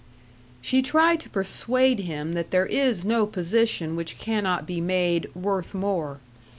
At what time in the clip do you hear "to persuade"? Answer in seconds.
1.19-1.99